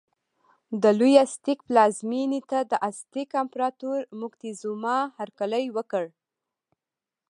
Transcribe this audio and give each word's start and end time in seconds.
د 0.81 0.83
لوی 0.99 1.13
ازتېک 1.23 1.59
پلازمېنې 1.67 2.41
ته 2.49 2.59
د 2.71 2.73
ازتک 2.89 3.29
امپراتور 3.43 3.99
موکتیزوما 4.19 4.97
هرکلی 5.19 5.65
وکړ. 5.75 6.05